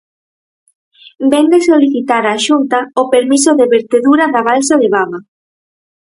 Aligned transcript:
Vén 1.31 1.45
de 1.53 1.59
solicitar 1.69 2.23
á 2.33 2.35
Xunta 2.47 2.79
o 3.01 3.03
permiso 3.13 3.51
de 3.59 3.65
vertedura 3.75 4.25
da 4.33 4.41
balsa 4.49 4.75
de 4.81 4.87
Bama. 4.95 5.19